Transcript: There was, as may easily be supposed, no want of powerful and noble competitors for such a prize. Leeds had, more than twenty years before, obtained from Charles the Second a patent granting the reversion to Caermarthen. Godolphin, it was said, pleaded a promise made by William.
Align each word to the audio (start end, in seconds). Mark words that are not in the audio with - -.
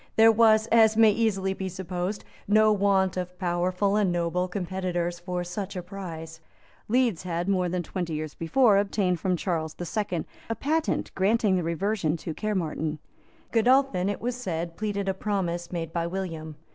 There 0.15 0.31
was, 0.31 0.65
as 0.71 0.97
may 0.97 1.11
easily 1.11 1.53
be 1.53 1.69
supposed, 1.69 2.23
no 2.47 2.71
want 2.73 3.17
of 3.17 3.37
powerful 3.37 3.95
and 3.95 4.11
noble 4.11 4.47
competitors 4.47 5.19
for 5.19 5.43
such 5.43 5.75
a 5.75 5.83
prize. 5.83 6.39
Leeds 6.87 7.21
had, 7.21 7.47
more 7.47 7.69
than 7.69 7.83
twenty 7.83 8.13
years 8.13 8.33
before, 8.33 8.79
obtained 8.79 9.19
from 9.19 9.37
Charles 9.37 9.75
the 9.75 9.85
Second 9.85 10.25
a 10.49 10.55
patent 10.55 11.13
granting 11.13 11.55
the 11.55 11.61
reversion 11.61 12.17
to 12.17 12.33
Caermarthen. 12.33 12.97
Godolphin, 13.51 14.09
it 14.09 14.19
was 14.21 14.35
said, 14.35 14.75
pleaded 14.75 15.07
a 15.07 15.13
promise 15.13 15.71
made 15.71 15.93
by 15.93 16.07
William. 16.07 16.55